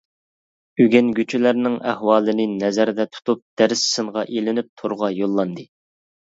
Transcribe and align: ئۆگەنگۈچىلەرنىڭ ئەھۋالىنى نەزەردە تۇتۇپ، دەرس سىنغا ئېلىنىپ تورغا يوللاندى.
ئۆگەنگۈچىلەرنىڭ 0.83 1.75
ئەھۋالىنى 1.91 2.49
نەزەردە 2.55 3.07
تۇتۇپ، 3.13 3.45
دەرس 3.63 3.87
سىنغا 3.93 4.27
ئېلىنىپ 4.35 4.75
تورغا 4.83 5.15
يوللاندى. 5.23 5.71